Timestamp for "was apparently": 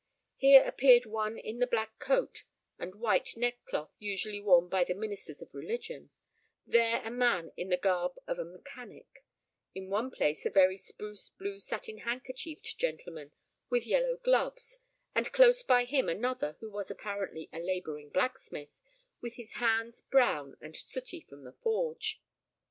16.71-17.47